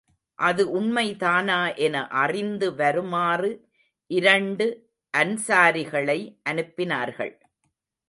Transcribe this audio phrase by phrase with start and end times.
[0.39, 1.75] அது உண்மைதானா
[1.75, 3.51] என அறிந்து வருமாறு
[4.11, 4.67] இரண்டு
[5.17, 6.19] அன்ஸாரிகளை
[6.49, 7.33] அனுப்பினார்கள்.